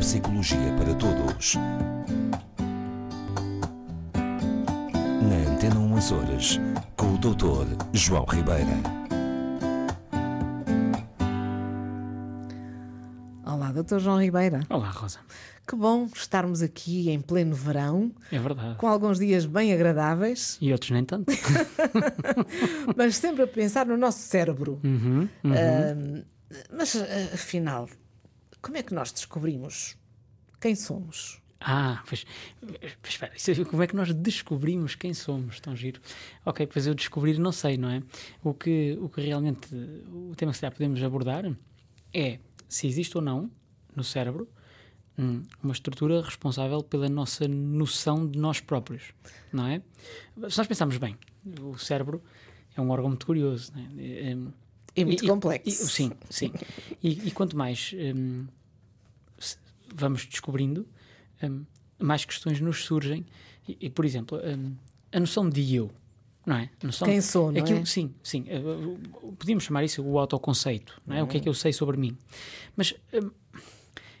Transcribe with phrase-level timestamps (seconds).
[0.00, 1.54] Psicologia para Todos.
[5.22, 6.60] Na Antena 1 Horas,
[6.96, 7.66] com o Dr.
[7.92, 8.66] João Ribeira.
[13.44, 13.98] Olá, Dr.
[13.98, 14.60] João Ribeira.
[14.70, 15.18] Olá, Rosa.
[15.66, 18.76] Que bom estarmos aqui em pleno verão, É verdade.
[18.78, 21.30] com alguns dias bem agradáveis, E outros nem tanto.
[22.96, 24.80] mas sempre a pensar no nosso cérebro.
[24.82, 25.52] Uhum, uhum.
[25.52, 26.22] Ahm,
[26.74, 27.86] mas, ah, afinal,
[28.62, 29.96] como é que nós descobrimos
[30.60, 31.40] quem somos?
[31.60, 32.24] Ah, pois,
[32.60, 35.58] pois espera, é- como é que nós descobrimos quem somos?
[35.60, 36.00] Tão giro.
[36.44, 38.02] Ok, pois eu descobrir não sei, não é?
[38.44, 41.44] O que, o que realmente, o tema que calhar podemos abordar
[42.14, 43.50] é se existe ou não
[43.94, 44.48] no cérebro
[45.18, 49.12] hum, uma estrutura responsável pela nossa noção de nós próprios,
[49.52, 49.82] não é?
[50.48, 51.16] Se nós pensarmos bem,
[51.60, 52.22] o cérebro
[52.76, 54.36] é um órgão muito curioso, não é?
[54.98, 55.68] Hum, É muito E- complexo.
[55.68, 56.52] e- sim, sim.
[57.02, 58.46] E, e quanto mais hum,
[59.94, 60.86] vamos descobrindo,
[61.42, 61.64] hum,
[61.98, 63.24] mais questões nos surgem.
[63.68, 64.74] E, por exemplo, hum,
[65.12, 65.90] a noção de eu,
[66.46, 66.70] não é?
[66.82, 67.84] Noção, Quem sou, não aquilo, é?
[67.84, 68.44] Sim, sim.
[68.48, 71.22] eh, eh, Podíamos chamar isso o autoconceito, não é?
[71.22, 72.16] O que é que eu sei sobre mim?
[72.76, 73.30] Mas hum,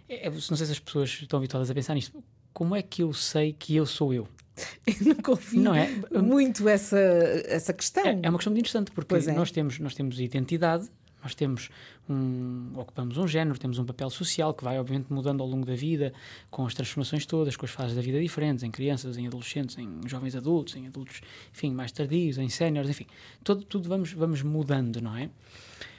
[0.08, 2.22] é- é- não sei se as pessoas estão habituadas a pensar nisto.
[2.52, 4.28] Como é que eu sei que eu sou eu?
[4.86, 5.88] Eu nunca ouvi Não é?
[6.22, 6.98] muito essa,
[7.46, 8.04] essa questão.
[8.04, 9.32] É, é uma questão muito interessante porque é.
[9.32, 10.88] nós, temos, nós temos identidade,
[11.22, 11.68] nós temos
[12.08, 15.74] um, ocupamos um género, temos um papel social que vai obviamente mudando ao longo da
[15.74, 16.12] vida,
[16.50, 20.00] com as transformações todas, com as fases da vida diferentes, em crianças, em adolescentes, em
[20.06, 21.20] jovens adultos, em adultos,
[21.52, 23.06] enfim, mais tardios, em séniores, enfim,
[23.42, 25.28] todo, tudo vamos, vamos mudando, não é?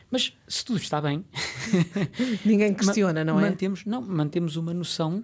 [0.10, 1.24] Mas se tudo está bem,
[2.44, 3.50] Ninguém questiona, não é?
[3.50, 5.24] mantemos, não, mantemos uma noção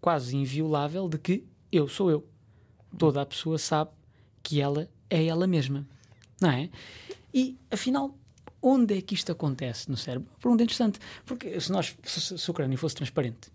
[0.00, 2.26] quase inviolável de que eu sou eu.
[2.98, 3.90] Toda a pessoa sabe
[4.42, 5.86] que ela é ela mesma,
[6.40, 6.68] não é?
[7.32, 8.16] E afinal,
[8.60, 10.28] onde é que isto acontece no cérebro?
[10.40, 13.50] Pergunta interessante, porque se nós se, se o crânio fosse transparente,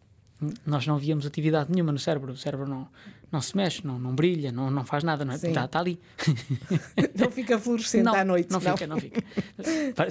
[0.66, 2.88] nós não víamos atividade nenhuma no cérebro, o cérebro não,
[3.32, 5.36] não se mexe, não, não brilha, não, não faz nada, não é?
[5.36, 6.00] Está, está ali.
[7.18, 8.52] Não fica fluorescente não, à noite.
[8.52, 9.24] Não fica, não fica.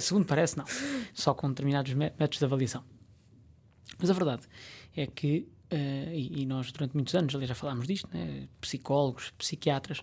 [0.01, 0.65] Segundo parece, não.
[1.13, 2.83] Só com determinados mé- métodos de avaliação.
[3.97, 4.43] Mas a verdade
[4.95, 8.47] é que, eh, e, e nós durante muitos anos, ali já falámos disto, né?
[8.61, 10.01] psicólogos, psiquiatras,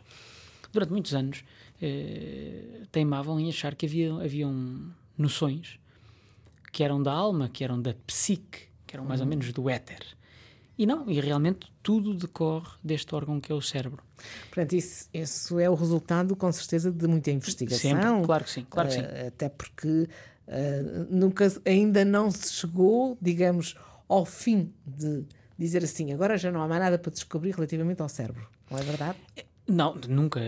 [0.72, 1.44] durante muitos anos
[1.80, 5.78] eh, teimavam em achar que havia, haviam noções
[6.72, 10.00] que eram da alma, que eram da psique, que eram mais ou menos do éter.
[10.76, 14.02] E não, e realmente tudo decorre deste órgão que é o cérebro.
[14.48, 17.90] Portanto, isso, isso é o resultado, com certeza, de muita investigação.
[17.92, 19.02] Sempre, claro que sim, claro que sim.
[19.02, 20.08] Eh, até porque
[20.48, 23.76] eh, nunca, ainda não se chegou, digamos,
[24.08, 25.24] ao fim de
[25.58, 28.48] dizer assim, agora já não há mais nada para descobrir relativamente ao cérebro.
[28.70, 29.18] Não é verdade?
[29.66, 30.40] Não, nunca,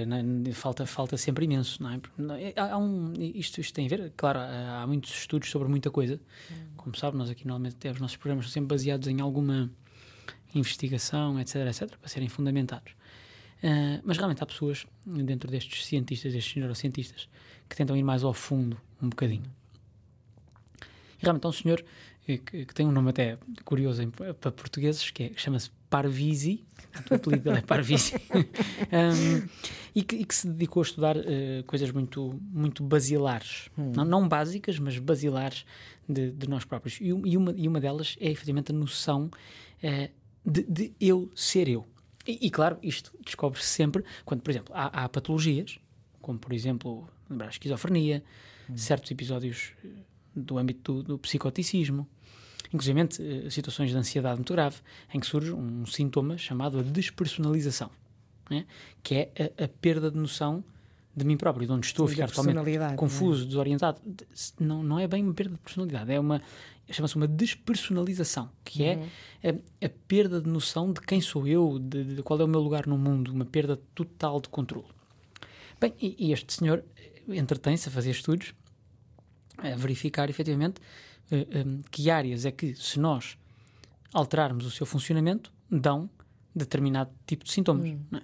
[0.52, 2.42] falta, falta sempre imenso, não é?
[2.50, 6.20] É- Há, um, isto, isto tem a ver, claro, há, muitos estudos sobre muita coisa.
[6.76, 9.70] Como sabe, nós aqui normalmente os nossos programas são sempre baseados em alguma
[10.54, 12.92] investigação, etc, etc, para serem fundamentados.
[13.62, 17.28] Ah, mas realmente há pessoas dentro destes cientistas, destes neurocientistas,
[17.68, 19.50] que tentam ir mais ao fundo um bocadinho.
[21.18, 21.84] E realmente há um senhor
[22.26, 26.64] que, que tem um nome até curioso em- para portugueses, que, é- chama-se Parvisi,
[27.10, 28.14] o apelido dele é Parvisi,
[28.92, 29.48] Um,
[29.94, 34.28] e, que, e que se dedicou a estudar eh, coisas muito, muito basilares, não, não
[34.28, 35.64] básicas, mas basilares
[36.08, 37.00] de, de nós próprios.
[37.00, 39.30] E, e uma, e uma delas é efetivamente a noção
[39.82, 40.10] eh,
[40.44, 41.86] de, de eu ser eu.
[42.26, 45.78] E, e, claro, isto descobre-se sempre quando, por exemplo, há, há patologias,
[46.20, 48.22] como por exemplo lembrar, a esquizofrenia,
[48.74, 49.88] certos episódios eh,
[50.34, 52.06] do âmbito do, do psicoticismo,
[52.76, 53.00] inclusive
[53.46, 54.76] eh, situações de ansiedade muito grave,
[55.12, 57.90] em que surge um sintoma chamado a despersonalização,
[58.48, 58.64] né?
[59.02, 60.62] que é a, a perda de noção
[61.16, 62.94] de mim próprio, de onde estou a ficar totalmente é?
[62.94, 63.98] confuso, desorientado.
[64.04, 64.26] De-
[64.60, 66.40] Não, não é bem uma perda de personalidade, é uma
[66.88, 69.08] chama-se uma despersonalização, que Uhum.
[69.42, 72.48] é a, a perda de noção de quem sou eu, de, de qual é o
[72.48, 74.86] meu lugar no mundo, uma perda total de controle.
[75.80, 78.54] Bem, e, e este senhor eh, entretém-se a fazer estudos,
[79.58, 80.80] a verificar efetivamente
[81.30, 83.36] eh, em que áreas é que, se nós
[84.12, 86.08] alterarmos o seu funcionamento, dão
[86.54, 87.90] determinado tipo de sintomas.
[88.10, 88.22] não é?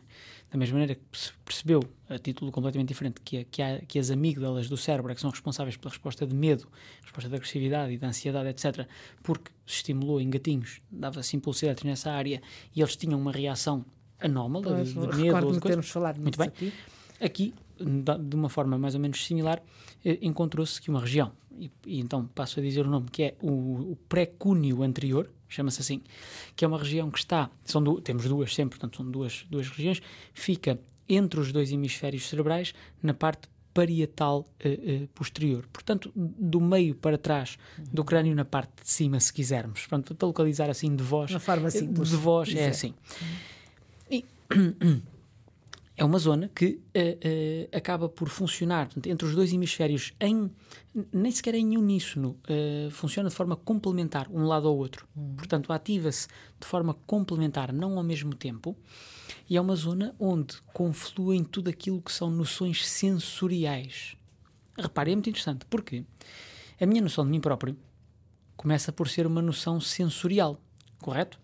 [0.50, 3.99] Da mesma maneira que se percebeu, a título completamente diferente, que, a- que, há- que
[3.99, 6.69] as amígdalas do cérebro é que são responsáveis pela resposta de medo,
[7.02, 8.87] resposta de agressividade e de ansiedade, etc.,
[9.23, 12.43] porque se estimulou em gatinhos, dava-se impulsidades nessa área
[12.76, 13.82] e eles tinham uma reação
[14.20, 16.49] anómala Pois, de, de medo Recordo-me termos falado Muito bem.
[16.49, 16.73] aqui.
[17.20, 19.62] Aqui, de uma forma mais ou menos similar,
[20.05, 23.34] eh, encontrou-se que uma região, e, e então passo a dizer o nome, que é
[23.40, 26.02] o, o pré-cúneo anterior, chama-se assim,
[26.56, 30.00] que é uma região que está, são temos duas sempre, portanto são duas, duas regiões,
[30.32, 35.67] fica entre os dois hemisférios cerebrais, na parte parietal uh, uh, posterior.
[35.73, 39.87] Portanto, do meio para trás do crânio na parte de cima, se quisermos.
[39.87, 41.32] Pronto, para localizar assim de voz.
[41.32, 42.11] Forma simples.
[42.11, 42.94] De voz, é assim.
[44.11, 44.25] E,
[46.02, 50.50] é uma zona que uh, uh, acaba por funcionar portanto, entre os dois hemisférios em
[51.12, 55.06] nem sequer em uníssono, uh, funciona de forma complementar um lado ao outro.
[55.37, 56.26] Portanto, ativa-se
[56.58, 58.76] de forma complementar, não ao mesmo tempo,
[59.49, 64.16] e é uma zona onde confluem tudo aquilo que são noções sensoriais.
[64.76, 66.04] Repare, é muito interessante, porque
[66.81, 67.76] a minha noção de mim próprio
[68.56, 70.60] começa por ser uma noção sensorial,
[71.00, 71.38] correto?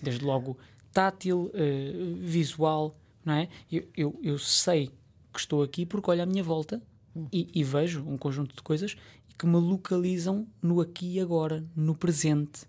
[0.00, 0.56] Desde logo
[0.92, 1.50] tátil,
[2.20, 2.96] visual,
[3.26, 3.48] não é?
[3.70, 4.92] Eu, eu, eu, sei
[5.32, 6.80] que estou aqui porque olho à minha volta
[7.32, 8.96] e, e, vejo um conjunto de coisas
[9.36, 12.66] que me localizam no aqui e agora, no presente,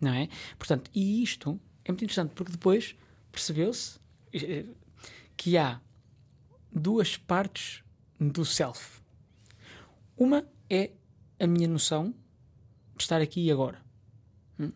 [0.00, 0.28] não é?
[0.56, 2.94] Portanto, e isto é muito interessante porque depois
[3.32, 3.98] percebeu-se
[5.36, 5.80] que há
[6.72, 7.82] duas partes
[8.20, 9.00] do self.
[10.16, 10.92] Uma é
[11.38, 12.14] a minha noção
[12.96, 13.82] de estar aqui e agora.
[14.58, 14.70] Hum?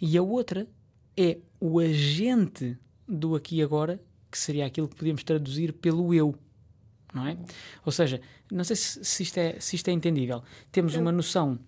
[0.00, 0.66] E a outra
[1.16, 6.34] é o agente do aqui e agora que seria aquilo que podíamos traduzir pelo eu,
[7.14, 7.36] não é?
[7.84, 8.20] Ou seja,
[8.50, 10.42] não sei se, se, isto, é, se isto é entendível.
[10.70, 11.58] Temos uma noção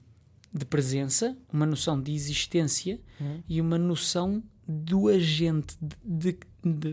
[0.53, 3.43] de presença, uma noção de existência Uhum.
[3.49, 6.39] e uma noção do agente de, de,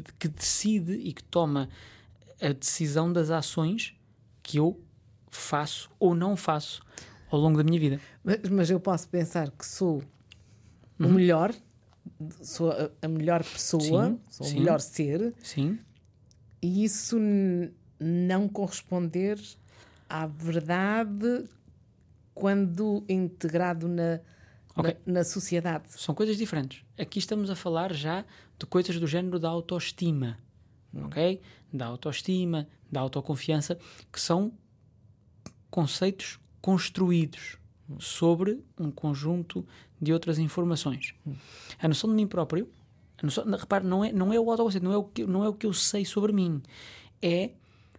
[0.01, 1.69] de, que decide e que toma
[2.41, 3.95] a decisão das ações
[4.43, 4.79] que eu
[5.29, 6.81] faço ou não faço
[7.29, 7.99] ao longo da minha vida.
[8.23, 10.01] Mas, mas eu posso pensar que sou
[10.99, 11.07] Uhum.
[11.09, 11.53] o melhor,
[12.41, 14.55] sou a, a melhor pessoa, Sim, sou sim.
[14.55, 15.79] o melhor ser, Sim,
[16.61, 17.17] e isso
[17.99, 19.39] não corresponder
[20.09, 21.45] à verdade
[22.33, 24.19] quando integrado na,
[24.75, 24.95] Ok.
[25.05, 25.85] na, na sociedade.
[25.89, 26.83] são coisas diferentes.
[26.97, 28.23] Aqui estamos a falar já
[28.59, 30.37] de coisas do género da autoestima,
[30.93, 31.41] ok?
[31.73, 33.77] Da autoestima, da autoconfiança,
[34.11, 34.51] que são
[35.69, 37.57] conceitos construídos
[37.99, 39.65] sobre um conjunto
[40.01, 41.13] de outras informações.
[41.79, 42.69] A noção de mim próprio,
[43.21, 45.43] a noção, não, repare, não é, não é o autoconceito, não é o, que, não
[45.43, 46.61] é o que eu sei sobre mim,
[47.21, 47.51] é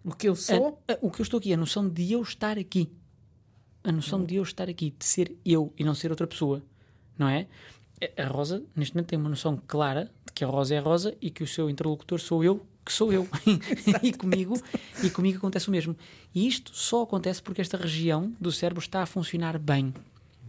[0.04, 2.22] O que eu sou, a- a- o que eu estou aqui, a noção de eu
[2.22, 2.88] estar aqui.
[3.82, 6.62] A noção de eu estar aqui, de ser eu e não ser outra pessoa.
[7.18, 7.46] Não é?
[8.16, 10.82] A a Rosa, neste momento, tem uma noção clara de que a Rosa é a
[10.82, 13.28] Rosa e que o seu interlocutor sou eu, que sou eu.
[14.02, 14.60] e, comigo,
[15.02, 15.94] e comigo acontece o mesmo.
[16.34, 19.92] E isto só acontece porque esta região do cérebro está a funcionar bem.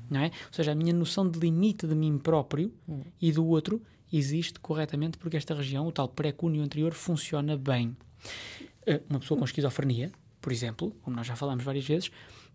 [0.09, 0.25] Não é?
[0.25, 2.73] Ou seja, a minha noção de limite de mim próprio
[3.21, 3.79] e do outro
[4.11, 7.95] existe corretamente porque esta região, o tal pré-cúneo anterior, funciona bem.
[8.87, 10.11] Uh, uma pessoa com esquizofrenia,
[10.41, 12.09] por exemplo, como nós já falámos várias vezes,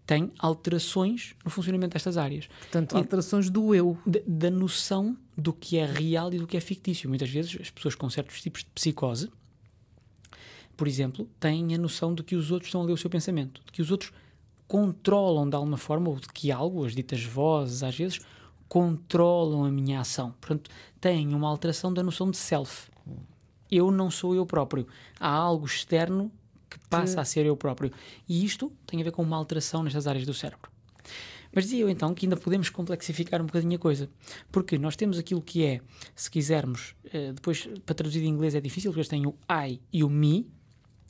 [0.05, 2.47] tem alterações no funcionamento destas áreas.
[2.47, 3.97] portanto, alterações do eu.
[4.05, 7.09] Da, da noção do que é real e do que é fictício.
[7.09, 9.31] Muitas vezes as pessoas com certos tipos de psicose,
[10.76, 13.61] por exemplo, têm a noção de que os outros estão a ler o seu pensamento,
[13.65, 14.12] de que os outros
[14.67, 18.21] controlam de alguma forma, ou de que algo, as ditas vozes, às vezes,
[18.69, 20.32] controlam a minha ação.
[20.41, 22.91] Portanto, têm uma alteração da noção de self.
[23.71, 24.87] Eu não sou eu próprio.
[25.19, 26.31] Há algo externo
[26.69, 27.93] que passa a ser eu próprio.
[28.29, 30.70] E isto tem a ver com uma alteração nestas áreas do cérebro.
[31.55, 34.11] Mas dizia eu então que ainda podemos complexificar um bocadinho a coisa,
[34.50, 35.81] porque nós temos aquilo que é,
[36.15, 39.81] se quisermos, eh, depois para traduzir em inglês é difícil, porque eles têm o I
[39.93, 40.49] e o me,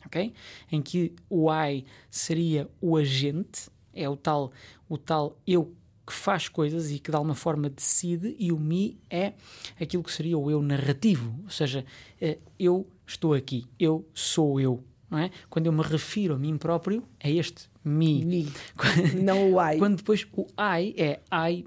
[0.07, 0.33] ok?
[0.71, 4.53] Em que o I seria o agente, é o tal,
[4.89, 5.75] o tal eu
[6.07, 9.33] que faz coisas e que de alguma forma decide, e o me é
[9.81, 11.85] aquilo que seria o eu narrativo, ou seja,
[12.21, 15.31] eh, eu estou aqui, eu sou eu, não é?
[15.49, 18.25] Quando eu me refiro a mim próprio, é este me.
[18.25, 18.53] Me.
[19.23, 19.79] Não o I.
[19.79, 21.67] Quando depois o I é I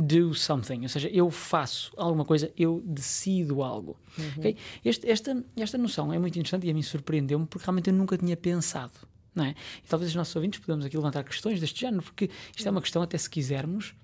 [0.00, 3.96] do something, ou seja, eu faço alguma coisa, eu decido algo.
[4.38, 4.56] ok?
[4.84, 8.16] Este- esta, esta noção é muito interessante e a mim surpreendeu-me porque realmente eu nunca
[8.16, 8.92] tinha pensado.
[9.34, 9.54] Não é?
[9.84, 12.80] E talvez os nossos ouvintes podemos aqui levantar questões deste género, porque isto é uma
[12.80, 13.94] questão, até se quisermos,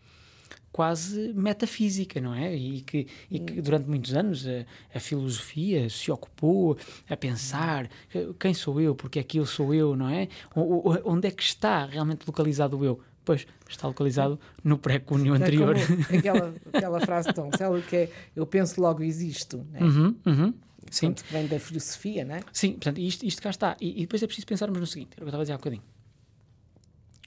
[0.71, 2.55] quase metafísica, não é?
[2.55, 4.65] E que, e que durante muitos anos a,
[4.97, 6.77] a filosofia se ocupou
[7.09, 10.29] a pensar eh, quem sou eu, porque é que eu sou eu, não é?
[10.55, 13.01] O- o- onde é que está realmente localizado o eu?
[13.25, 15.75] Pois, está localizado no pré-cúneo É anterior.
[15.75, 19.67] como aquela, aquela frase tão célebre que é eu penso logo existo.
[19.71, 19.81] Né?
[19.81, 20.55] Uhum, uhum.
[20.91, 22.41] Sim, Portanto, vem da filosofia, né?
[22.53, 23.77] sim, portanto, isto, isto cá está.
[23.81, 25.53] E, e depois é preciso pensarmos no seguinte: era o que eu estava a dizer
[25.55, 25.83] há bocadinho.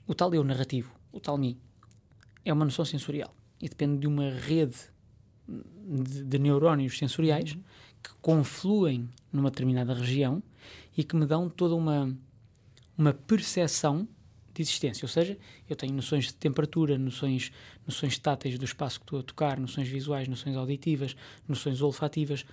[0.06, 1.58] O tal eu narrativo, o tal mim,
[2.46, 4.78] é uma noção sensorial e depende de uma rede
[5.48, 7.58] de, de neurónios sensoriais
[8.04, 10.42] que confluem numa determinada região
[10.96, 12.16] e que me dão toda uma,
[12.98, 14.08] uma percepção
[14.58, 15.06] de existência.
[15.06, 15.38] Ou seja,
[15.70, 17.52] eu tenho noções de temperatura, noções,
[17.88, 21.16] noções táteis do espaço que estou a tocar, noções visuais, noções auditivas,
[21.48, 22.46] noções olfativas.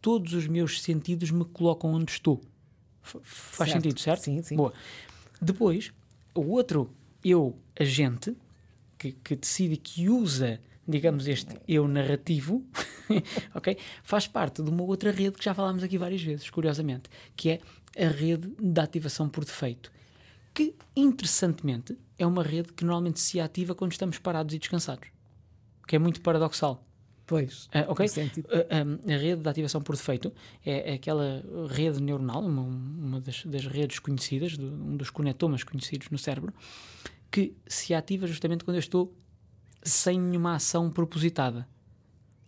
[0.00, 2.40] Todos os meus sentidos me colocam onde estou.
[3.02, 3.82] F- faz Certo.
[3.82, 4.20] sentido, certo?
[4.22, 4.56] Sim, sim.
[4.56, 4.72] Boa.
[5.40, 5.92] Depois,
[6.34, 6.90] o outro
[7.24, 8.36] eu agente,
[8.98, 12.64] que, que decide que usa, digamos, este eu narrativo,
[13.54, 13.76] ok?
[14.02, 17.60] Faz parte de uma outra rede que já falámos aqui várias vezes, curiosamente, que é
[17.96, 19.92] a rede de ativação por defeito.
[20.54, 25.08] Que, interessantemente, é uma rede que normalmente se ativa quando estamos parados e descansados.
[25.86, 26.84] Que é muito paradoxal.
[27.26, 27.68] Pois.
[27.72, 28.04] Ah, ok?
[28.06, 30.32] no sentido- A, a- a rede de ativação por defeito
[30.64, 35.62] é, é aquela rede neuronal, uma, uma das, das redes conhecidas, do- um dos conectomas
[35.64, 36.52] conhecidos no cérebro,
[37.30, 39.14] que se ativa justamente quando eu estou
[39.82, 41.66] sem nenhuma ação propositada.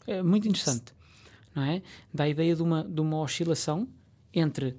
[0.06, 0.92] É muito interessante,
[1.54, 1.80] não é?
[2.12, 3.88] Dá a ideia de uma, de uma oscilação
[4.34, 4.76] entre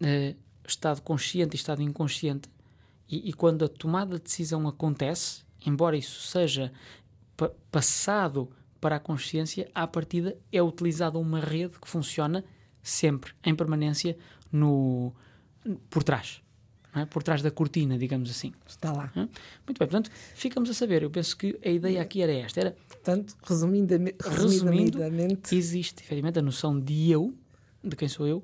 [0.00, 0.36] eh,
[0.68, 2.48] estado consciente e estado inconsciente,
[3.10, 6.72] e, e quando a tomada de decisão acontece, embora isso seja
[7.36, 8.48] pa- passado
[8.80, 12.44] para a consciência, à partida é utilizada uma rede que funciona
[12.82, 14.16] sempre, em permanência,
[14.50, 15.12] no,
[15.90, 16.40] por trás.
[16.94, 17.04] é?
[17.04, 18.52] Por trás da cortina, digamos assim.
[18.66, 19.12] Está lá.
[19.14, 19.28] Hã?
[19.66, 21.02] Muito bem, portanto, ficamos a saber.
[21.02, 26.38] Eu penso que a ideia aqui era esta: era Portanto, resumidamente, Resumindo, resumidamente existe efetivamente
[26.38, 27.34] a noção de eu,
[27.84, 28.42] de quem sou eu,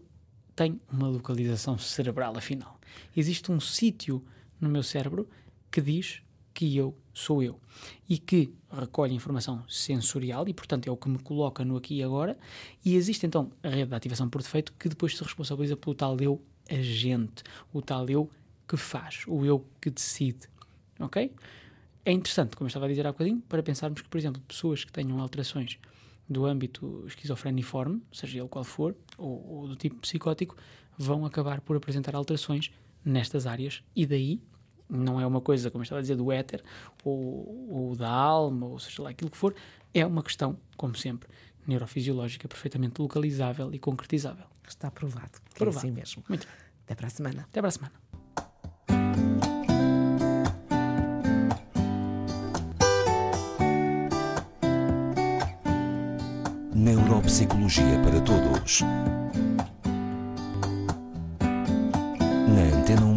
[0.54, 2.78] tem uma localização cerebral, afinal.
[3.16, 4.22] Existe um sítio
[4.60, 5.28] no meu cérebro
[5.70, 6.22] que diz
[6.54, 7.60] que eu sou eu
[8.08, 12.02] e que recolhe informação sensorial e, portanto, é o que me coloca no aqui e
[12.02, 12.38] agora.
[12.84, 16.18] E existe então a rede de ativação por defeito que depois se responsabiliza pelo tal
[16.18, 18.30] eu agente, o tal eu
[18.66, 20.48] que faz, o eu que decide.
[20.98, 21.30] Ok?
[22.04, 24.84] É interessante, como eu estava a dizer há bocadinho, para pensarmos que, por exemplo, pessoas
[24.84, 25.78] que tenham alterações
[26.28, 30.56] do âmbito esquizofreniforme, seja ele qual for, ou, ou do tipo psicótico,
[30.96, 32.70] vão acabar por apresentar alterações
[33.06, 34.42] nestas áreas e daí
[34.88, 36.62] não é uma coisa, como eu estava a dizer, do éter
[37.04, 39.54] ou, ou da alma, ou seja lá aquilo que for,
[39.94, 41.28] é uma questão, como sempre,
[41.66, 44.46] neurofisiológica, perfeitamente localizável e concretizável.
[44.68, 45.40] está provado.
[45.50, 45.86] Que Provado.
[45.86, 46.24] É assim mesmo.
[46.28, 46.56] Muito bem.
[46.84, 47.42] Até para a semana.
[47.48, 47.92] Até para a semana.
[56.74, 58.82] Neuropsicologia para todos.